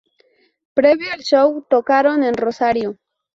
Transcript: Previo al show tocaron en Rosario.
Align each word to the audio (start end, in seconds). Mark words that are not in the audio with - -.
Previo 0.73 1.11
al 1.13 1.19
show 1.21 1.63
tocaron 1.69 2.23
en 2.23 2.33
Rosario. 2.33 2.97